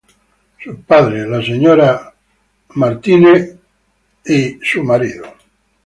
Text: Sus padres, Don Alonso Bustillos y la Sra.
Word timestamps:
Sus 0.63 0.77
padres, 0.77 1.25
Don 1.29 1.35
Alonso 1.35 2.13
Bustillos 2.73 3.49
y 4.25 4.55
la 4.83 4.99
Sra. 4.99 5.35